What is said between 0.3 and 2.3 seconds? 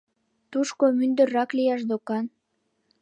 —Тушко мӱндыррак лиеш докан.